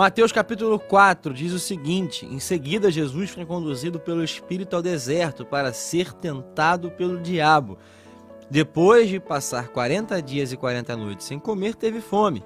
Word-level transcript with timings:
Mateus 0.00 0.32
capítulo 0.32 0.78
4 0.78 1.34
diz 1.34 1.52
o 1.52 1.58
seguinte: 1.58 2.24
Em 2.24 2.40
seguida, 2.40 2.90
Jesus 2.90 3.28
foi 3.28 3.44
conduzido 3.44 4.00
pelo 4.00 4.24
Espírito 4.24 4.74
ao 4.74 4.80
deserto 4.80 5.44
para 5.44 5.74
ser 5.74 6.14
tentado 6.14 6.90
pelo 6.92 7.20
diabo. 7.20 7.76
Depois 8.50 9.10
de 9.10 9.20
passar 9.20 9.68
40 9.68 10.22
dias 10.22 10.52
e 10.52 10.56
40 10.56 10.96
noites 10.96 11.26
sem 11.26 11.38
comer, 11.38 11.74
teve 11.74 12.00
fome. 12.00 12.42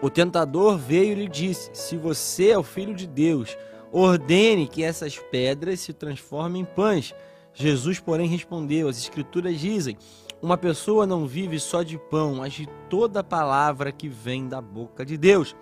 O 0.00 0.08
tentador 0.08 0.78
veio 0.78 1.12
e 1.12 1.14
lhe 1.16 1.28
disse: 1.28 1.68
Se 1.74 1.98
você 1.98 2.52
é 2.52 2.58
o 2.58 2.62
filho 2.62 2.94
de 2.94 3.06
Deus, 3.06 3.58
ordene 3.92 4.66
que 4.66 4.82
essas 4.82 5.18
pedras 5.18 5.80
se 5.80 5.92
transformem 5.92 6.62
em 6.62 6.64
pães. 6.64 7.14
Jesus, 7.52 8.00
porém, 8.00 8.26
respondeu: 8.26 8.88
As 8.88 8.96
Escrituras 8.96 9.60
dizem: 9.60 9.98
Uma 10.40 10.56
pessoa 10.56 11.06
não 11.06 11.26
vive 11.26 11.60
só 11.60 11.82
de 11.82 11.98
pão, 11.98 12.36
mas 12.36 12.54
de 12.54 12.66
toda 12.88 13.22
palavra 13.22 13.92
que 13.92 14.08
vem 14.08 14.48
da 14.48 14.62
boca 14.62 15.04
de 15.04 15.18
Deus. 15.18 15.54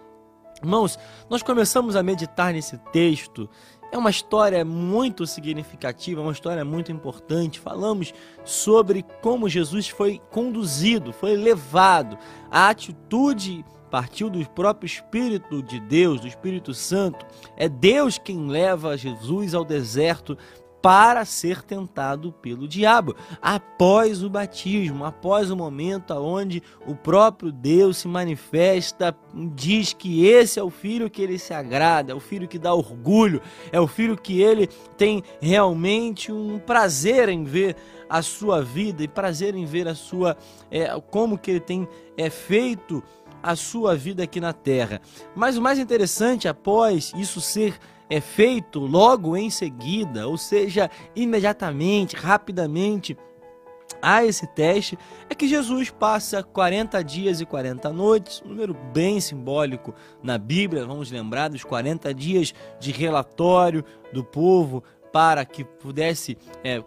Irmãos, 0.62 0.98
nós 1.28 1.42
começamos 1.42 1.96
a 1.96 2.02
meditar 2.02 2.52
nesse 2.52 2.78
texto. 2.92 3.48
É 3.92 3.98
uma 3.98 4.10
história 4.10 4.64
muito 4.64 5.26
significativa, 5.26 6.20
uma 6.20 6.32
história 6.32 6.64
muito 6.64 6.90
importante. 6.90 7.60
Falamos 7.60 8.12
sobre 8.44 9.04
como 9.22 9.48
Jesus 9.48 9.88
foi 9.88 10.20
conduzido, 10.30 11.12
foi 11.12 11.36
levado. 11.36 12.18
A 12.50 12.68
atitude 12.68 13.64
partiu 13.90 14.28
do 14.28 14.44
próprio 14.50 14.86
Espírito 14.86 15.62
de 15.62 15.78
Deus, 15.78 16.20
do 16.20 16.26
Espírito 16.26 16.74
Santo. 16.74 17.24
É 17.56 17.68
Deus 17.68 18.18
quem 18.18 18.48
leva 18.48 18.96
Jesus 18.96 19.54
ao 19.54 19.64
deserto 19.64 20.36
para 20.84 21.24
ser 21.24 21.62
tentado 21.62 22.30
pelo 22.30 22.68
diabo. 22.68 23.16
Após 23.40 24.22
o 24.22 24.28
batismo, 24.28 25.06
após 25.06 25.50
o 25.50 25.56
momento 25.56 26.12
onde 26.12 26.62
o 26.86 26.94
próprio 26.94 27.50
Deus 27.50 27.96
se 27.96 28.06
manifesta, 28.06 29.16
diz 29.54 29.94
que 29.94 30.26
esse 30.26 30.60
é 30.60 30.62
o 30.62 30.68
filho 30.68 31.08
que 31.08 31.22
ele 31.22 31.38
se 31.38 31.54
agrada, 31.54 32.12
é 32.12 32.14
o 32.14 32.20
filho 32.20 32.46
que 32.46 32.58
dá 32.58 32.74
orgulho, 32.74 33.40
é 33.72 33.80
o 33.80 33.86
filho 33.86 34.14
que 34.14 34.42
ele 34.42 34.66
tem 34.94 35.24
realmente 35.40 36.30
um 36.30 36.58
prazer 36.58 37.30
em 37.30 37.44
ver 37.44 37.76
a 38.06 38.20
sua 38.20 38.60
vida 38.60 39.02
e 39.02 39.08
prazer 39.08 39.54
em 39.54 39.64
ver 39.64 39.88
a 39.88 39.94
sua 39.94 40.36
é, 40.70 41.00
como 41.10 41.38
que 41.38 41.50
ele 41.50 41.60
tem 41.60 41.88
é 42.14 42.28
feito 42.28 43.02
a 43.42 43.56
sua 43.56 43.96
vida 43.96 44.22
aqui 44.22 44.38
na 44.38 44.52
terra. 44.52 45.00
Mas 45.34 45.56
o 45.56 45.62
mais 45.62 45.78
interessante, 45.78 46.46
após 46.46 47.10
isso 47.16 47.40
ser 47.40 47.78
é 48.08 48.20
feito 48.20 48.80
logo 48.80 49.36
em 49.36 49.50
seguida, 49.50 50.28
ou 50.28 50.36
seja, 50.36 50.90
imediatamente, 51.14 52.16
rapidamente, 52.16 53.16
a 54.00 54.24
esse 54.24 54.46
teste 54.46 54.98
é 55.30 55.34
que 55.34 55.48
Jesus 55.48 55.90
passa 55.90 56.42
40 56.42 57.02
dias 57.02 57.40
e 57.40 57.46
40 57.46 57.90
noites, 57.90 58.42
um 58.44 58.50
número 58.50 58.74
bem 58.92 59.18
simbólico 59.18 59.94
na 60.22 60.36
Bíblia, 60.36 60.84
vamos 60.84 61.10
lembrar 61.10 61.48
dos 61.48 61.64
40 61.64 62.12
dias 62.12 62.52
de 62.78 62.92
relatório 62.92 63.82
do 64.12 64.22
povo 64.22 64.82
para 65.10 65.44
que 65.44 65.64
pudesse 65.64 66.36
é, 66.62 66.82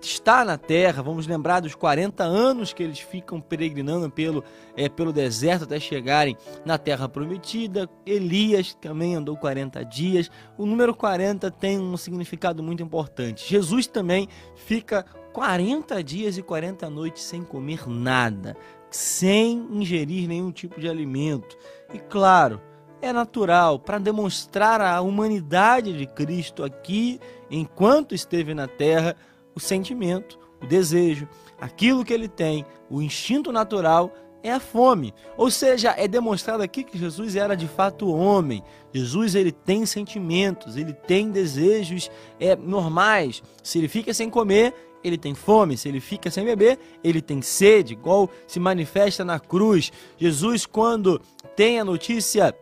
está 0.00 0.44
na 0.44 0.58
terra. 0.58 1.02
Vamos 1.02 1.26
lembrar 1.26 1.60
dos 1.60 1.74
40 1.74 2.24
anos 2.24 2.72
que 2.72 2.82
eles 2.82 3.00
ficam 3.00 3.40
peregrinando 3.40 4.10
pelo, 4.10 4.44
é, 4.76 4.88
pelo 4.88 5.12
deserto 5.12 5.64
até 5.64 5.78
chegarem 5.78 6.36
na 6.64 6.78
terra 6.78 7.08
prometida. 7.08 7.88
Elias 8.04 8.74
também 8.74 9.14
andou 9.14 9.36
40 9.36 9.84
dias. 9.84 10.30
O 10.56 10.66
número 10.66 10.94
40 10.94 11.50
tem 11.50 11.78
um 11.78 11.96
significado 11.96 12.62
muito 12.62 12.82
importante. 12.82 13.48
Jesus 13.48 13.86
também 13.86 14.28
fica 14.54 15.04
40 15.32 16.02
dias 16.02 16.38
e 16.38 16.42
40 16.42 16.88
noites 16.88 17.22
sem 17.22 17.42
comer 17.42 17.86
nada, 17.86 18.56
sem 18.90 19.68
ingerir 19.70 20.26
nenhum 20.26 20.50
tipo 20.50 20.80
de 20.80 20.88
alimento. 20.88 21.56
E 21.92 21.98
claro, 21.98 22.60
é 23.02 23.12
natural 23.12 23.78
para 23.78 23.98
demonstrar 23.98 24.80
a 24.80 25.00
humanidade 25.00 25.96
de 25.96 26.06
Cristo 26.06 26.64
aqui, 26.64 27.20
enquanto 27.50 28.14
esteve 28.14 28.54
na 28.54 28.66
terra 28.66 29.14
o 29.56 29.60
sentimento, 29.60 30.38
o 30.62 30.66
desejo, 30.66 31.26
aquilo 31.58 32.04
que 32.04 32.12
ele 32.12 32.28
tem, 32.28 32.64
o 32.90 33.00
instinto 33.00 33.50
natural 33.50 34.12
é 34.42 34.52
a 34.52 34.60
fome. 34.60 35.12
Ou 35.36 35.50
seja, 35.50 35.94
é 35.96 36.06
demonstrado 36.06 36.62
aqui 36.62 36.84
que 36.84 36.98
Jesus 36.98 37.34
era 37.34 37.56
de 37.56 37.66
fato 37.66 38.08
homem. 38.08 38.62
Jesus 38.92 39.34
ele 39.34 39.50
tem 39.50 39.84
sentimentos, 39.86 40.76
ele 40.76 40.92
tem 40.92 41.30
desejos 41.30 42.10
é, 42.38 42.54
normais. 42.54 43.42
Se 43.62 43.78
ele 43.78 43.88
fica 43.88 44.14
sem 44.14 44.30
comer, 44.30 44.72
ele 45.02 45.18
tem 45.18 45.34
fome. 45.34 45.76
Se 45.76 45.88
ele 45.88 46.00
fica 46.00 46.30
sem 46.30 46.44
beber, 46.44 46.78
ele 47.02 47.20
tem 47.20 47.42
sede, 47.42 47.94
igual 47.94 48.30
se 48.46 48.60
manifesta 48.60 49.24
na 49.24 49.40
cruz. 49.40 49.90
Jesus, 50.16 50.66
quando 50.66 51.20
tem 51.56 51.80
a 51.80 51.84
notícia 51.84 52.54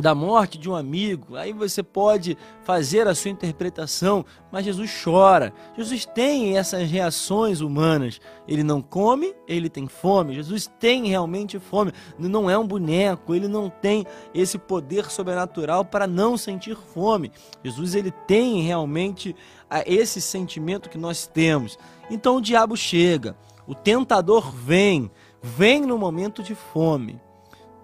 da 0.00 0.14
morte 0.14 0.58
de 0.58 0.68
um 0.70 0.74
amigo, 0.74 1.36
aí 1.36 1.52
você 1.52 1.82
pode 1.82 2.36
fazer 2.62 3.06
a 3.06 3.14
sua 3.14 3.30
interpretação, 3.30 4.24
mas 4.50 4.64
Jesus 4.64 4.90
chora. 5.02 5.52
Jesus 5.76 6.06
tem 6.06 6.56
essas 6.56 6.90
reações 6.90 7.60
humanas. 7.60 8.20
Ele 8.46 8.62
não 8.62 8.80
come, 8.80 9.34
ele 9.46 9.68
tem 9.68 9.88
fome. 9.88 10.34
Jesus 10.34 10.70
tem 10.78 11.06
realmente 11.06 11.58
fome. 11.58 11.92
Não 12.18 12.48
é 12.48 12.56
um 12.56 12.66
boneco, 12.66 13.34
ele 13.34 13.48
não 13.48 13.68
tem 13.68 14.06
esse 14.34 14.58
poder 14.58 15.10
sobrenatural 15.10 15.84
para 15.84 16.06
não 16.06 16.36
sentir 16.36 16.76
fome. 16.76 17.32
Jesus 17.64 17.94
ele 17.94 18.10
tem 18.10 18.62
realmente 18.62 19.34
ah, 19.68 19.82
esse 19.86 20.20
sentimento 20.20 20.88
que 20.88 20.98
nós 20.98 21.26
temos. 21.26 21.78
Então 22.10 22.36
o 22.36 22.40
diabo 22.40 22.76
chega, 22.76 23.36
o 23.66 23.74
tentador 23.74 24.50
vem, 24.50 25.10
vem 25.42 25.82
no 25.82 25.98
momento 25.98 26.42
de 26.42 26.54
fome. 26.54 27.20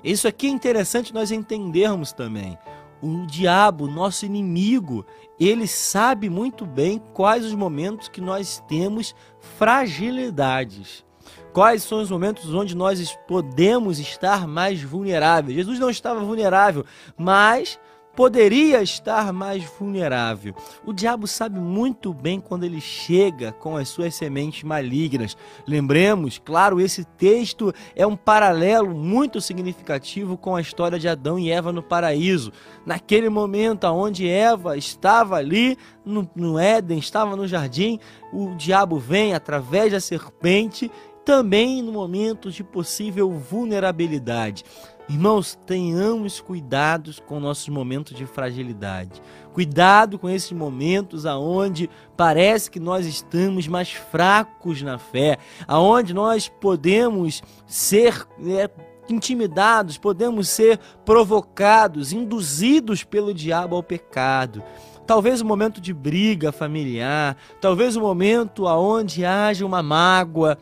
Isso 0.07 0.29
aqui 0.29 0.47
é 0.47 0.51
interessante 0.51 1.13
nós 1.13 1.33
entendermos 1.33 2.13
também. 2.13 2.57
O 3.03 3.27
diabo, 3.27 3.89
nosso 3.89 4.25
inimigo, 4.25 5.05
ele 5.39 5.67
sabe 5.67 6.31
muito 6.31 6.65
bem 6.65 7.03
quais 7.13 7.45
os 7.45 7.53
momentos 7.55 8.09
que 8.09 8.21
nós 8.21 8.63
temos 8.69 9.17
fragilidades. 9.59 11.05
Quais 11.53 11.83
são 11.83 12.01
os 12.01 12.09
momentos 12.09 12.55
onde 12.55 12.77
nós 12.77 13.19
podemos 13.27 13.99
estar 13.99 14.47
mais 14.47 14.81
vulneráveis? 14.81 15.57
Jesus 15.57 15.81
não 15.81 15.91
estava 15.91 16.21
vulnerável, 16.21 16.85
mas 17.19 17.77
poderia 18.17 18.83
estar 18.83 19.31
mais 19.31 19.63
vulnerável. 19.79 20.55
O 20.87 20.93
diabo 20.93 21.27
sabe 21.27 21.61
muito 21.61 22.15
bem 22.15 22.41
quando 22.41 22.65
ele 22.65 22.81
chega 22.81 23.53
com 23.53 23.77
as 23.77 23.91
suas 23.91 24.15
sementes 24.15 24.63
malignas. 24.63 25.37
Lembremos, 25.67 26.41
claro, 26.43 26.81
esse 26.81 27.05
texto 27.05 27.75
é 27.95 28.07
um 28.07 28.17
paralelo 28.17 28.95
muito 28.95 29.39
significativo 29.41 30.39
com 30.39 30.57
a 30.57 30.63
história 30.63 30.99
de 30.99 31.07
Adão 31.07 31.39
e 31.39 31.51
Eva 31.51 31.71
no 31.73 31.83
paraíso. 31.83 32.51
Naquele 32.87 33.29
momento 33.29 33.85
onde 33.85 34.27
Eva 34.27 34.79
estava 34.79 35.37
ali 35.37 35.77
no, 36.03 36.29
no 36.35 36.59
Éden, 36.59 36.99
estava 36.99 37.37
no 37.37 37.47
jardim, 37.47 38.01
o 38.33 38.55
diabo 38.55 38.99
vem 38.99 39.35
através 39.35 39.93
da 39.93 40.01
serpente 40.01 40.91
também 41.27 41.83
no 41.83 41.93
momento 41.93 42.51
de 42.53 42.63
possível 42.63 43.31
vulnerabilidade. 43.33 44.65
Irmãos, 45.09 45.57
tenhamos 45.65 46.41
cuidados 46.41 47.21
com 47.21 47.39
nossos 47.39 47.69
momentos 47.69 48.17
de 48.17 48.27
fragilidade. 48.27 49.23
Cuidado 49.53 50.19
com 50.19 50.29
esses 50.29 50.51
momentos 50.51 51.25
aonde 51.25 51.89
parece 52.17 52.69
que 52.69 52.81
nós 52.81 53.07
estamos 53.07 53.69
mais 53.69 53.93
fracos 53.93 54.83
na 54.83 54.99
fé, 54.99 55.39
aonde 55.69 56.13
nós 56.13 56.49
podemos 56.49 57.41
ser 57.69 58.27
é, 58.45 58.69
intimidados, 59.09 59.97
podemos 59.97 60.49
ser 60.49 60.81
provocados, 61.05 62.13
induzidos 62.13 63.05
pelo 63.05 63.33
diabo 63.33 63.77
ao 63.77 63.85
pecado. 63.85 64.61
Talvez 65.07 65.41
um 65.41 65.47
momento 65.47 65.81
de 65.81 65.95
briga 65.95 66.51
familiar, 66.51 67.37
talvez 67.61 67.97
um 67.97 68.01
momento 68.01 68.67
aonde 68.67 69.25
haja 69.25 69.65
uma 69.65 69.81
mágoa, 69.81 70.59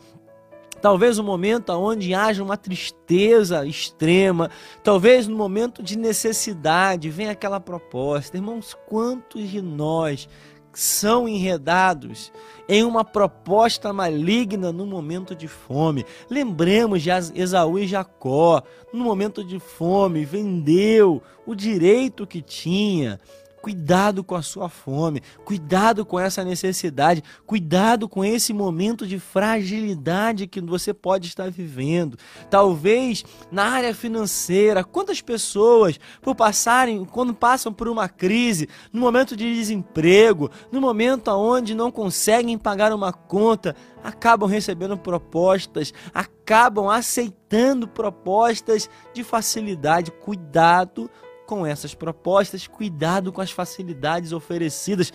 talvez 0.81 1.19
um 1.19 1.23
momento 1.23 1.71
onde 1.71 2.13
haja 2.13 2.43
uma 2.43 2.57
tristeza 2.57 3.65
extrema, 3.65 4.49
talvez 4.83 5.27
no 5.27 5.35
momento 5.35 5.81
de 5.81 5.97
necessidade, 5.97 7.09
vem 7.09 7.29
aquela 7.29 7.59
proposta. 7.59 8.37
Irmãos, 8.37 8.75
quantos 8.87 9.49
de 9.49 9.61
nós 9.61 10.27
são 10.79 11.27
enredados 11.27 12.31
em 12.67 12.83
uma 12.83 13.03
proposta 13.05 13.93
maligna 13.93 14.71
no 14.71 14.85
momento 14.85 15.33
de 15.33 15.47
fome. 15.47 16.05
Lembremos 16.29 17.01
de 17.01 17.09
Esaú 17.33 17.79
e 17.79 17.87
Jacó, 17.87 18.61
no 18.91 19.03
momento 19.03 19.43
de 19.43 19.59
fome, 19.59 20.25
vendeu 20.25 21.21
o 21.45 21.55
direito 21.55 22.27
que 22.27 22.41
tinha 22.41 23.19
Cuidado 23.65 24.23
com 24.23 24.35
a 24.35 24.43
sua 24.43 24.69
fome, 24.69 25.23
cuidado 25.43 26.05
com 26.05 26.19
essa 26.19 26.43
necessidade, 26.43 27.23
cuidado 27.47 28.07
com 28.07 28.23
esse 28.23 28.53
momento 28.53 29.07
de 29.07 29.17
fragilidade 29.17 30.45
que 30.45 30.61
você 30.61 30.93
pode 30.93 31.27
estar 31.27 31.49
vivendo. 31.49 32.15
Talvez 32.47 33.25
na 33.51 33.63
área 33.63 33.95
financeira, 33.95 34.83
quantas 34.83 35.19
pessoas 35.19 35.99
por 36.21 36.35
passarem, 36.35 37.03
quando 37.05 37.33
passam 37.33 37.73
por 37.73 37.87
uma 37.87 38.07
crise, 38.07 38.69
no 38.93 39.01
momento 39.01 39.35
de 39.35 39.55
desemprego, 39.55 40.51
no 40.71 40.79
momento 40.79 41.29
onde 41.31 41.73
não 41.73 41.89
conseguem 41.89 42.59
pagar 42.59 42.93
uma 42.93 43.11
conta, 43.11 43.75
acabam 44.03 44.47
recebendo 44.47 44.95
propostas, 44.95 45.91
acabam 46.13 46.87
aceitando 46.87 47.87
propostas 47.87 48.87
de 49.11 49.23
facilidade. 49.23 50.11
Cuidado 50.11 51.09
com 51.45 51.65
essas 51.65 51.93
propostas, 51.93 52.67
cuidado 52.67 53.31
com 53.31 53.41
as 53.41 53.51
facilidades 53.51 54.31
oferecidas. 54.31 55.13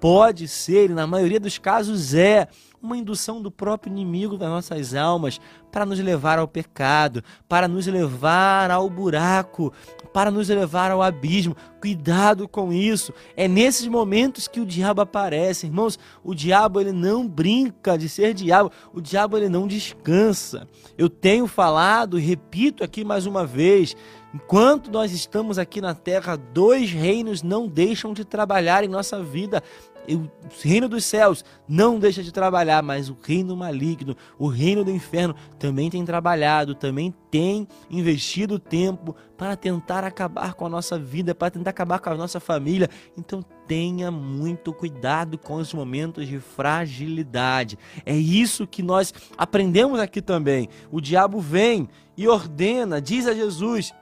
Pode 0.00 0.48
ser, 0.48 0.90
e 0.90 0.94
na 0.94 1.06
maioria 1.06 1.38
dos 1.38 1.58
casos 1.58 2.14
é, 2.14 2.48
uma 2.82 2.96
indução 2.96 3.40
do 3.40 3.50
próprio 3.50 3.92
inimigo 3.92 4.36
das 4.36 4.48
nossas 4.48 4.94
almas 4.94 5.40
para 5.70 5.86
nos 5.86 6.00
levar 6.00 6.38
ao 6.38 6.48
pecado, 6.48 7.22
para 7.48 7.68
nos 7.68 7.86
levar 7.86 8.70
ao 8.70 8.90
buraco, 8.90 9.72
para 10.12 10.30
nos 10.30 10.48
levar 10.48 10.90
ao 10.90 11.00
abismo. 11.00 11.56
Cuidado 11.80 12.48
com 12.48 12.72
isso. 12.72 13.14
É 13.36 13.46
nesses 13.46 13.86
momentos 13.86 14.48
que 14.48 14.60
o 14.60 14.66
diabo 14.66 15.00
aparece, 15.00 15.66
irmãos. 15.66 15.98
O 16.24 16.34
diabo 16.34 16.80
ele 16.80 16.92
não 16.92 17.26
brinca 17.26 17.96
de 17.96 18.08
ser 18.08 18.34
diabo. 18.34 18.70
O 18.92 19.00
diabo 19.00 19.36
ele 19.36 19.48
não 19.48 19.66
descansa. 19.66 20.66
Eu 20.98 21.08
tenho 21.08 21.46
falado, 21.46 22.18
repito 22.18 22.82
aqui 22.82 23.04
mais 23.04 23.26
uma 23.26 23.46
vez, 23.46 23.96
Enquanto 24.34 24.90
nós 24.90 25.12
estamos 25.12 25.58
aqui 25.58 25.78
na 25.78 25.94
terra, 25.94 26.36
dois 26.36 26.90
reinos 26.90 27.42
não 27.42 27.68
deixam 27.68 28.14
de 28.14 28.24
trabalhar 28.24 28.82
em 28.82 28.88
nossa 28.88 29.22
vida 29.22 29.62
o 30.08 30.28
reino 30.62 30.88
dos 30.88 31.04
céus 31.04 31.44
não 31.68 31.98
deixa 31.98 32.22
de 32.22 32.32
trabalhar, 32.32 32.82
mas 32.82 33.08
o 33.08 33.16
reino 33.20 33.56
maligno, 33.56 34.16
o 34.38 34.48
reino 34.48 34.84
do 34.84 34.90
inferno, 34.90 35.34
também 35.58 35.88
tem 35.90 36.04
trabalhado, 36.04 36.74
também 36.74 37.14
tem 37.30 37.68
investido 37.90 38.58
tempo 38.58 39.14
para 39.36 39.56
tentar 39.56 40.04
acabar 40.04 40.54
com 40.54 40.66
a 40.66 40.68
nossa 40.68 40.98
vida, 40.98 41.34
para 41.34 41.50
tentar 41.50 41.70
acabar 41.70 41.98
com 41.98 42.10
a 42.10 42.16
nossa 42.16 42.40
família. 42.40 42.88
Então 43.16 43.44
tenha 43.66 44.10
muito 44.10 44.72
cuidado 44.72 45.38
com 45.38 45.54
os 45.54 45.72
momentos 45.72 46.26
de 46.26 46.38
fragilidade. 46.38 47.78
É 48.04 48.14
isso 48.14 48.66
que 48.66 48.82
nós 48.82 49.14
aprendemos 49.36 50.00
aqui 50.00 50.20
também. 50.20 50.68
O 50.90 51.00
diabo 51.00 51.40
vem 51.40 51.88
e 52.16 52.26
ordena, 52.28 53.00
diz 53.00 53.26
a 53.26 53.34
Jesus: 53.34 53.92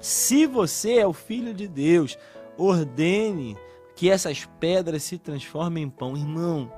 se 0.00 0.46
você 0.46 0.98
é 0.98 1.06
o 1.06 1.12
filho 1.12 1.54
de 1.54 1.68
Deus, 1.68 2.18
ordene 2.56 3.56
que 4.02 4.10
essas 4.10 4.44
pedras 4.58 5.04
se 5.04 5.16
transformem 5.16 5.84
em 5.84 5.88
pão. 5.88 6.16
Irmão, 6.16 6.72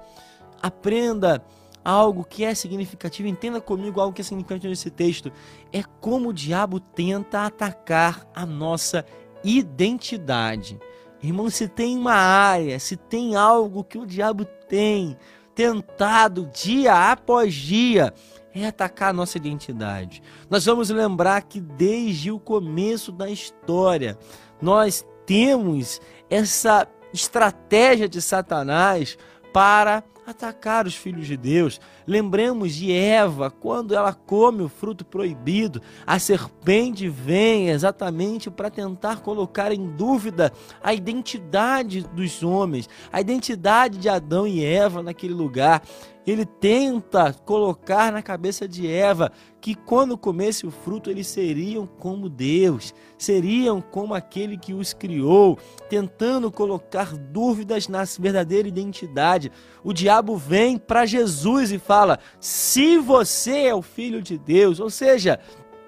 aprenda 0.61 1.43
algo 1.83 2.23
que 2.23 2.45
é 2.45 2.55
significativo, 2.55 3.27
entenda 3.27 3.63
comigo 3.63 3.99
algo 3.99 4.13
que 4.13 4.21
é 4.21 4.25
significante 4.25 4.69
nesse 4.69 4.91
texto. 4.91 5.33
É 5.73 5.83
como 6.03 6.29
o 6.29 6.33
diabo 6.35 6.79
tenta 6.79 7.47
atacar 7.47 8.29
a 8.35 8.45
nossa 8.45 9.07
identidade. 9.43 10.79
Irmão, 11.23 11.49
se 11.49 11.67
tem 11.67 11.97
uma 11.97 12.13
área, 12.13 12.79
se 12.79 12.95
tem 12.95 13.35
algo 13.35 13.83
que 13.83 13.97
o 13.97 14.05
diabo 14.05 14.45
tem 14.45 15.17
tentado 15.55 16.51
dia 16.53 17.11
após 17.11 17.55
dia, 17.55 18.13
é 18.55 18.67
atacar 18.67 19.09
a 19.09 19.15
nossa 19.15 19.39
identidade. 19.39 20.23
Nós 20.51 20.67
vamos 20.67 20.91
lembrar 20.91 21.41
que 21.45 21.59
desde 21.59 22.31
o 22.31 22.39
começo 22.39 23.11
da 23.11 23.31
história, 23.31 24.19
nós 24.61 25.07
temos 25.25 26.03
essa 26.29 26.85
estratégia 27.15 28.09
de 28.09 28.21
Satanás 28.21 29.17
para 29.53 30.03
atacar 30.27 30.87
os 30.87 30.97
filhos 30.97 31.27
de 31.27 31.37
Deus. 31.37 31.81
Lembremos 32.07 32.75
de 32.75 32.91
Eva, 32.93 33.51
quando 33.51 33.95
ela 33.95 34.13
come 34.13 34.63
o 34.63 34.69
fruto 34.69 35.05
proibido, 35.05 35.81
a 36.07 36.19
serpente 36.19 37.09
vem 37.09 37.69
exatamente 37.69 38.51
para 38.51 38.71
tentar 38.71 39.21
colocar 39.21 39.71
em 39.71 39.87
dúvida 39.87 40.53
a 40.83 40.95
identidade 40.95 42.03
dos 42.15 42.43
homens, 42.43 42.89
a 43.13 43.21
identidade 43.21 43.99
de 43.99 44.09
Adão 44.09 44.47
e 44.47 44.65
Eva 44.65 45.03
naquele 45.03 45.35
lugar 45.35 45.83
ele 46.27 46.45
tenta 46.45 47.33
colocar 47.33 48.13
na 48.13 48.23
cabeça 48.23 48.67
de 48.67 48.87
Eva 48.87 49.31
que 49.61 49.75
quando 49.75 50.17
comesse 50.17 50.67
o 50.67 50.71
fruto 50.71 51.11
eles 51.11 51.27
seriam 51.27 51.87
como 51.87 52.29
Deus, 52.29 52.95
seriam 53.19 53.81
como 53.81 54.15
aquele 54.15 54.57
que 54.57 54.75
os 54.75 54.93
criou, 54.93 55.59
tentando 55.89 56.51
colocar 56.51 57.17
dúvidas 57.17 57.89
na 57.89 58.05
verdadeira 58.19 58.69
identidade. 58.69 59.51
O 59.83 59.93
diabo 59.93 60.37
vem 60.37 60.79
para 60.79 61.07
Jesus 61.07 61.73
e 61.73 61.79
fala: 61.79 62.19
"Se 62.41 62.99
você 62.99 63.67
é 63.67 63.75
o 63.75 63.83
filho 63.83 64.23
de 64.23 64.39
Deus", 64.39 64.81
ou 64.81 64.91
seja, 64.91 65.39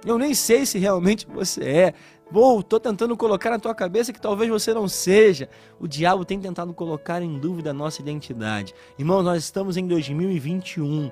eu 0.06 0.18
nem 0.18 0.34
sei 0.34 0.64
se 0.64 0.78
realmente 0.78 1.26
você 1.26 1.64
é, 1.64 1.94
Vou, 2.28 2.58
estou 2.58 2.80
tentando 2.80 3.16
colocar 3.16 3.50
na 3.50 3.58
tua 3.58 3.74
cabeça 3.74 4.12
que 4.12 4.20
talvez 4.20 4.50
você 4.50 4.74
não 4.74 4.88
seja. 4.88 5.48
O 5.78 5.86
diabo 5.86 6.24
tem 6.24 6.40
tentado 6.40 6.74
colocar 6.74 7.22
em 7.22 7.38
dúvida 7.38 7.70
a 7.70 7.74
nossa 7.74 8.02
identidade. 8.02 8.74
Irmão, 8.98 9.22
nós 9.22 9.44
estamos 9.44 9.76
em 9.76 9.86
2021. 9.86 11.10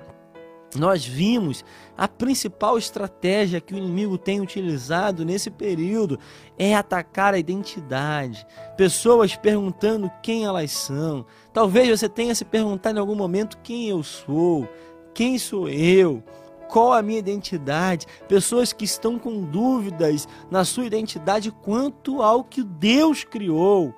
Nós 0.75 1.05
vimos 1.05 1.63
a 1.97 2.05
principal 2.05 2.77
estratégia 2.77 3.61
que 3.61 3.73
o 3.73 3.77
inimigo 3.77 4.17
tem 4.17 4.41
utilizado 4.41 5.23
nesse 5.23 5.49
período 5.49 6.19
é 6.57 6.75
atacar 6.75 7.33
a 7.33 7.39
identidade. 7.39 8.45
Pessoas 8.75 9.37
perguntando 9.37 10.11
quem 10.21 10.43
elas 10.43 10.71
são. 10.71 11.25
Talvez 11.53 11.97
você 11.97 12.09
tenha 12.09 12.35
se 12.35 12.43
perguntado 12.43 12.97
em 12.97 12.99
algum 12.99 13.15
momento 13.15 13.57
quem 13.63 13.87
eu 13.87 14.03
sou, 14.03 14.67
quem 15.13 15.39
sou 15.39 15.69
eu 15.69 16.21
qual 16.69 16.93
a 16.93 17.01
minha 17.01 17.19
identidade, 17.19 18.05
pessoas 18.27 18.73
que 18.73 18.85
estão 18.85 19.17
com 19.17 19.43
dúvidas 19.43 20.27
na 20.49 20.65
sua 20.65 20.85
identidade 20.85 21.51
quanto 21.51 22.21
ao 22.21 22.43
que 22.43 22.63
Deus 22.63 23.23
criou. 23.23 23.93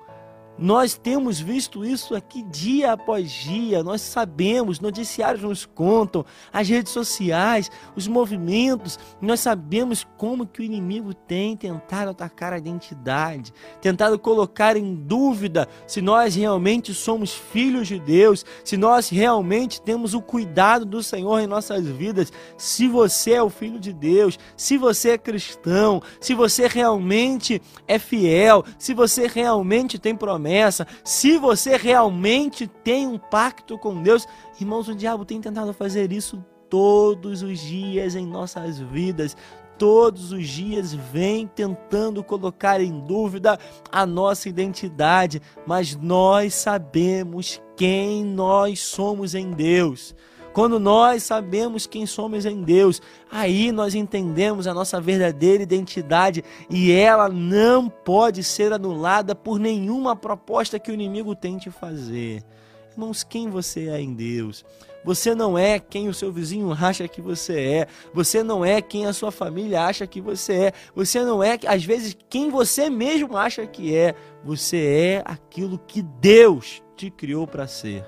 Nós 0.58 0.94
temos 0.96 1.38
visto 1.38 1.84
isso 1.84 2.16
aqui 2.16 2.42
dia 2.42 2.92
após 2.92 3.30
dia, 3.30 3.84
nós 3.84 4.00
sabemos, 4.00 4.80
noticiários 4.80 5.44
nos 5.44 5.64
contam, 5.64 6.24
as 6.52 6.68
redes 6.68 6.92
sociais, 6.92 7.70
os 7.94 8.08
movimentos, 8.08 8.98
nós 9.20 9.38
sabemos 9.38 10.04
como 10.16 10.48
que 10.48 10.60
o 10.60 10.64
inimigo 10.64 11.14
tem 11.14 11.56
tentado 11.56 12.10
atacar 12.10 12.52
a 12.52 12.58
identidade, 12.58 13.52
tentado 13.80 14.18
colocar 14.18 14.76
em 14.76 14.96
dúvida 14.96 15.68
se 15.86 16.02
nós 16.02 16.34
realmente 16.34 16.92
somos 16.92 17.32
filhos 17.32 17.86
de 17.86 18.00
Deus, 18.00 18.44
se 18.64 18.76
nós 18.76 19.08
realmente 19.08 19.80
temos 19.80 20.12
o 20.12 20.20
cuidado 20.20 20.84
do 20.84 21.04
Senhor 21.04 21.38
em 21.38 21.46
nossas 21.46 21.86
vidas, 21.86 22.32
se 22.56 22.88
você 22.88 23.34
é 23.34 23.42
o 23.42 23.48
filho 23.48 23.78
de 23.78 23.92
Deus, 23.92 24.36
se 24.56 24.76
você 24.76 25.10
é 25.10 25.18
cristão, 25.18 26.02
se 26.20 26.34
você 26.34 26.66
realmente 26.66 27.62
é 27.86 27.96
fiel, 27.96 28.64
se 28.76 28.92
você 28.92 29.28
realmente 29.28 30.00
tem 30.00 30.16
promessa 30.16 30.47
promessa, 30.48 30.86
se 31.04 31.36
você 31.36 31.76
realmente 31.76 32.66
tem 32.66 33.06
um 33.06 33.18
pacto 33.18 33.78
com 33.78 34.02
Deus, 34.02 34.26
irmãos, 34.58 34.88
o 34.88 34.94
diabo 34.94 35.24
tem 35.24 35.40
tentado 35.40 35.74
fazer 35.74 36.10
isso 36.10 36.42
todos 36.70 37.42
os 37.42 37.58
dias 37.60 38.14
em 38.14 38.26
nossas 38.26 38.78
vidas. 38.78 39.36
Todos 39.76 40.32
os 40.32 40.48
dias 40.48 40.92
vem 40.92 41.46
tentando 41.46 42.24
colocar 42.24 42.80
em 42.80 42.98
dúvida 43.00 43.58
a 43.92 44.04
nossa 44.04 44.48
identidade, 44.48 45.40
mas 45.66 45.94
nós 45.94 46.54
sabemos 46.54 47.62
quem 47.76 48.24
nós 48.24 48.80
somos 48.80 49.34
em 49.34 49.52
Deus. 49.52 50.16
Quando 50.58 50.80
nós 50.80 51.22
sabemos 51.22 51.86
quem 51.86 52.04
somos 52.04 52.44
em 52.44 52.64
Deus, 52.64 53.00
aí 53.30 53.70
nós 53.70 53.94
entendemos 53.94 54.66
a 54.66 54.74
nossa 54.74 55.00
verdadeira 55.00 55.62
identidade 55.62 56.42
e 56.68 56.90
ela 56.90 57.28
não 57.28 57.88
pode 57.88 58.42
ser 58.42 58.72
anulada 58.72 59.36
por 59.36 59.60
nenhuma 59.60 60.16
proposta 60.16 60.76
que 60.76 60.90
o 60.90 60.94
inimigo 60.94 61.36
tente 61.36 61.70
fazer. 61.70 62.42
Irmãos, 62.90 63.22
quem 63.22 63.48
você 63.48 63.88
é 63.88 64.00
em 64.00 64.12
Deus? 64.12 64.64
Você 65.04 65.32
não 65.32 65.56
é 65.56 65.78
quem 65.78 66.08
o 66.08 66.12
seu 66.12 66.32
vizinho 66.32 66.72
acha 66.72 67.06
que 67.06 67.22
você 67.22 67.60
é. 67.60 67.86
Você 68.12 68.42
não 68.42 68.64
é 68.64 68.82
quem 68.82 69.06
a 69.06 69.12
sua 69.12 69.30
família 69.30 69.84
acha 69.84 70.08
que 70.08 70.20
você 70.20 70.52
é. 70.54 70.72
Você 70.92 71.22
não 71.22 71.40
é, 71.40 71.56
às 71.68 71.84
vezes, 71.84 72.18
quem 72.28 72.50
você 72.50 72.90
mesmo 72.90 73.36
acha 73.36 73.64
que 73.64 73.94
é. 73.94 74.12
Você 74.42 74.76
é 74.76 75.22
aquilo 75.24 75.78
que 75.78 76.02
Deus 76.02 76.82
te 76.96 77.12
criou 77.12 77.46
para 77.46 77.68
ser. 77.68 78.04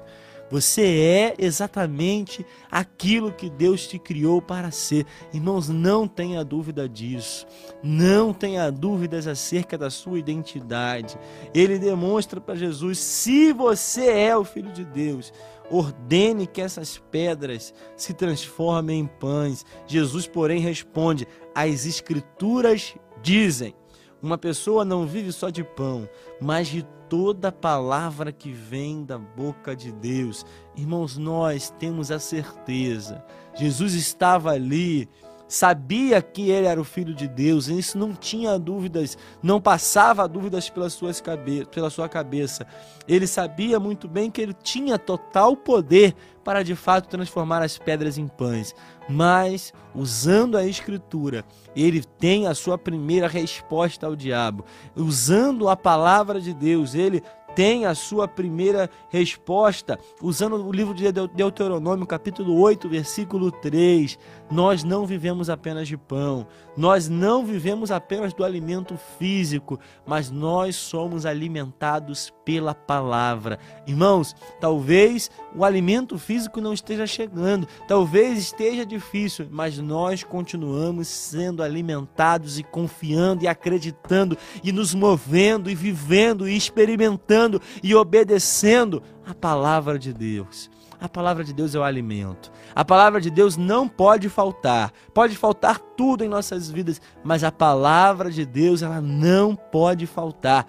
Você 0.50 0.82
é 0.82 1.34
exatamente 1.38 2.44
aquilo 2.70 3.32
que 3.32 3.48
Deus 3.48 3.86
te 3.86 3.98
criou 3.98 4.42
para 4.42 4.70
ser. 4.70 5.06
Irmãos, 5.32 5.68
não 5.68 6.08
tenha 6.08 6.44
dúvida 6.44 6.88
disso. 6.88 7.46
Não 7.82 8.32
tenha 8.32 8.70
dúvidas 8.70 9.28
acerca 9.28 9.78
da 9.78 9.90
sua 9.90 10.18
identidade. 10.18 11.16
Ele 11.54 11.78
demonstra 11.78 12.40
para 12.40 12.56
Jesus: 12.56 12.98
se 12.98 13.52
você 13.52 14.10
é 14.10 14.36
o 14.36 14.44
filho 14.44 14.72
de 14.72 14.84
Deus, 14.84 15.32
ordene 15.70 16.46
que 16.46 16.60
essas 16.60 16.98
pedras 16.98 17.72
se 17.96 18.12
transformem 18.12 19.00
em 19.00 19.06
pães. 19.06 19.64
Jesus, 19.86 20.26
porém, 20.26 20.60
responde: 20.60 21.28
as 21.54 21.86
Escrituras 21.86 22.94
dizem. 23.22 23.74
Uma 24.22 24.36
pessoa 24.36 24.84
não 24.84 25.06
vive 25.06 25.32
só 25.32 25.48
de 25.50 25.64
pão, 25.64 26.08
mas 26.40 26.68
de 26.68 26.82
toda 27.08 27.50
palavra 27.50 28.30
que 28.30 28.52
vem 28.52 29.04
da 29.04 29.18
boca 29.18 29.74
de 29.74 29.90
Deus. 29.90 30.46
Irmãos, 30.76 31.16
nós 31.16 31.70
temos 31.78 32.10
a 32.10 32.18
certeza. 32.18 33.24
Jesus 33.54 33.94
estava 33.94 34.52
ali 34.52 35.08
sabia 35.50 36.22
que 36.22 36.48
ele 36.48 36.68
era 36.68 36.80
o 36.80 36.84
filho 36.84 37.12
de 37.12 37.26
Deus, 37.26 37.66
e 37.66 37.76
isso 37.76 37.98
não 37.98 38.14
tinha 38.14 38.56
dúvidas, 38.56 39.18
não 39.42 39.60
passava 39.60 40.28
dúvidas 40.28 40.70
pelas 40.70 40.92
suas 40.92 41.20
cabe 41.20 41.66
pela 41.66 41.90
sua 41.90 42.08
cabeça. 42.08 42.64
Ele 43.08 43.26
sabia 43.26 43.80
muito 43.80 44.06
bem 44.06 44.30
que 44.30 44.40
ele 44.40 44.54
tinha 44.54 44.96
total 44.96 45.56
poder 45.56 46.14
para 46.44 46.62
de 46.62 46.76
fato 46.76 47.08
transformar 47.08 47.62
as 47.62 47.76
pedras 47.76 48.16
em 48.16 48.28
pães. 48.28 48.74
Mas, 49.08 49.72
usando 49.92 50.56
a 50.56 50.64
Escritura, 50.64 51.44
ele 51.74 52.00
tem 52.00 52.46
a 52.46 52.54
sua 52.54 52.78
primeira 52.78 53.26
resposta 53.26 54.06
ao 54.06 54.14
diabo. 54.14 54.64
Usando 54.94 55.68
a 55.68 55.76
palavra 55.76 56.40
de 56.40 56.54
Deus, 56.54 56.94
ele 56.94 57.22
tem 57.54 57.84
a 57.84 57.94
sua 57.94 58.28
primeira 58.28 58.88
resposta, 59.08 59.98
usando 60.22 60.64
o 60.64 60.72
livro 60.72 60.94
de 60.94 61.10
Deuteronômio, 61.10 62.06
capítulo 62.06 62.60
8, 62.60 62.88
versículo 62.88 63.50
3. 63.50 64.18
Nós 64.50 64.82
não 64.82 65.06
vivemos 65.06 65.48
apenas 65.48 65.86
de 65.86 65.96
pão, 65.96 66.46
nós 66.76 67.08
não 67.08 67.44
vivemos 67.44 67.90
apenas 67.90 68.32
do 68.32 68.44
alimento 68.44 68.98
físico, 69.18 69.78
mas 70.04 70.30
nós 70.30 70.74
somos 70.74 71.24
alimentados 71.24 72.32
pela 72.44 72.74
palavra. 72.74 73.58
Irmãos, 73.86 74.34
talvez 74.60 75.30
o 75.54 75.64
alimento 75.64 76.18
físico 76.18 76.60
não 76.60 76.72
esteja 76.72 77.06
chegando, 77.06 77.68
talvez 77.86 78.38
esteja 78.38 78.84
difícil, 78.84 79.46
mas 79.50 79.78
nós 79.78 80.24
continuamos 80.24 81.06
sendo 81.06 81.62
alimentados 81.62 82.58
e 82.58 82.64
confiando 82.64 83.44
e 83.44 83.48
acreditando 83.48 84.36
e 84.64 84.72
nos 84.72 84.94
movendo 84.94 85.70
e 85.70 85.74
vivendo 85.74 86.48
e 86.48 86.56
experimentando 86.56 87.60
e 87.82 87.94
obedecendo 87.94 89.02
a 89.24 89.34
palavra 89.34 89.98
de 89.98 90.12
Deus. 90.12 90.70
A 91.00 91.08
palavra 91.08 91.42
de 91.42 91.54
Deus 91.54 91.74
é 91.74 91.78
o 91.78 91.82
alimento. 91.82 92.52
A 92.74 92.84
palavra 92.84 93.20
de 93.20 93.30
Deus 93.30 93.56
não 93.56 93.88
pode 93.88 94.28
faltar. 94.28 94.92
Pode 95.14 95.36
faltar 95.36 95.78
tudo 95.78 96.22
em 96.22 96.28
nossas 96.28 96.70
vidas, 96.70 97.00
mas 97.24 97.42
a 97.42 97.50
palavra 97.50 98.30
de 98.30 98.44
Deus 98.44 98.82
ela 98.82 99.00
não 99.00 99.56
pode 99.56 100.06
faltar. 100.06 100.66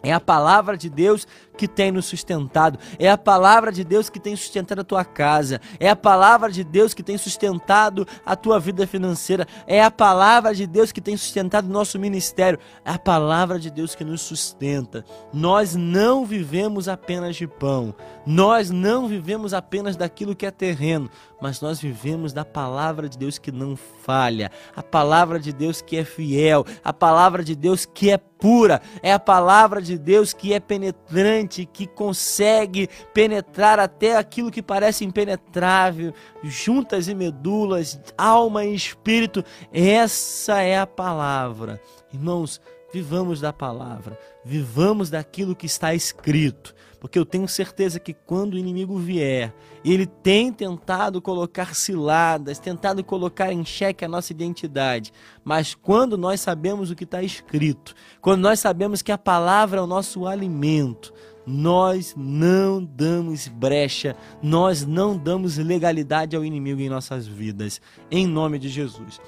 É 0.00 0.12
a 0.12 0.20
palavra 0.20 0.76
de 0.76 0.88
Deus 0.88 1.26
que 1.58 1.66
tem 1.66 1.90
nos 1.90 2.06
sustentado, 2.06 2.78
é 2.98 3.10
a 3.10 3.18
palavra 3.18 3.72
de 3.72 3.82
Deus 3.82 4.08
que 4.08 4.20
tem 4.20 4.36
sustentado 4.36 4.80
a 4.80 4.84
tua 4.84 5.04
casa, 5.04 5.60
é 5.80 5.90
a 5.90 5.96
palavra 5.96 6.50
de 6.50 6.62
Deus 6.62 6.94
que 6.94 7.02
tem 7.02 7.18
sustentado 7.18 8.06
a 8.24 8.36
tua 8.36 8.60
vida 8.60 8.86
financeira, 8.86 9.46
é 9.66 9.82
a 9.82 9.90
palavra 9.90 10.54
de 10.54 10.66
Deus 10.66 10.92
que 10.92 11.00
tem 11.00 11.16
sustentado 11.16 11.66
o 11.66 11.72
nosso 11.72 11.98
ministério, 11.98 12.60
é 12.84 12.92
a 12.92 12.98
palavra 12.98 13.58
de 13.58 13.70
Deus 13.70 13.96
que 13.96 14.04
nos 14.04 14.20
sustenta. 14.20 15.04
Nós 15.32 15.74
não 15.74 16.24
vivemos 16.24 16.88
apenas 16.88 17.34
de 17.34 17.48
pão, 17.48 17.94
nós 18.24 18.70
não 18.70 19.08
vivemos 19.08 19.52
apenas 19.52 19.96
daquilo 19.96 20.36
que 20.36 20.46
é 20.46 20.50
terreno, 20.52 21.10
mas 21.40 21.60
nós 21.60 21.80
vivemos 21.80 22.32
da 22.32 22.44
palavra 22.44 23.08
de 23.08 23.18
Deus 23.18 23.38
que 23.38 23.50
não 23.50 23.76
falha, 23.76 24.50
a 24.76 24.82
palavra 24.82 25.40
de 25.40 25.52
Deus 25.52 25.82
que 25.82 25.96
é 25.96 26.04
fiel, 26.04 26.64
a 26.84 26.92
palavra 26.92 27.42
de 27.42 27.56
Deus 27.56 27.84
que 27.84 28.10
é 28.10 28.18
pura, 28.18 28.80
é 29.02 29.12
a 29.12 29.18
palavra 29.18 29.82
de 29.82 29.98
Deus 29.98 30.32
que 30.32 30.52
é 30.52 30.60
penetrante 30.60 31.47
que 31.48 31.86
consegue 31.86 32.88
penetrar 33.12 33.78
até 33.78 34.16
aquilo 34.16 34.50
que 34.50 34.62
parece 34.62 35.04
impenetrável, 35.04 36.12
juntas 36.42 37.08
e 37.08 37.14
medulas, 37.14 38.00
alma 38.16 38.64
e 38.64 38.74
espírito. 38.74 39.44
Essa 39.72 40.60
é 40.60 40.78
a 40.78 40.86
palavra. 40.86 41.80
Irmãos, 42.12 42.60
vivamos 42.92 43.40
da 43.40 43.52
palavra, 43.52 44.18
vivamos 44.44 45.10
daquilo 45.10 45.54
que 45.54 45.66
está 45.66 45.94
escrito, 45.94 46.74
porque 47.00 47.18
eu 47.18 47.26
tenho 47.26 47.46
certeza 47.46 48.00
que 48.00 48.14
quando 48.14 48.54
o 48.54 48.58
inimigo 48.58 48.96
vier, 48.98 49.54
ele 49.84 50.06
tem 50.06 50.52
tentado 50.52 51.20
colocar 51.20 51.74
ciladas, 51.74 52.58
tentado 52.58 53.04
colocar 53.04 53.52
em 53.52 53.64
xeque 53.64 54.04
a 54.04 54.08
nossa 54.08 54.32
identidade, 54.32 55.12
mas 55.44 55.74
quando 55.74 56.16
nós 56.16 56.40
sabemos 56.40 56.90
o 56.90 56.96
que 56.96 57.04
está 57.04 57.22
escrito, 57.22 57.94
quando 58.20 58.42
nós 58.42 58.58
sabemos 58.58 59.02
que 59.02 59.12
a 59.12 59.18
palavra 59.18 59.80
é 59.80 59.82
o 59.82 59.86
nosso 59.86 60.26
alimento, 60.26 61.12
nós 61.48 62.14
não 62.16 62.84
damos 62.84 63.48
brecha, 63.48 64.14
nós 64.42 64.84
não 64.84 65.16
damos 65.16 65.56
legalidade 65.56 66.36
ao 66.36 66.44
inimigo 66.44 66.80
em 66.80 66.88
nossas 66.88 67.26
vidas, 67.26 67.80
em 68.10 68.26
nome 68.26 68.58
de 68.58 68.68
Jesus. 68.68 69.18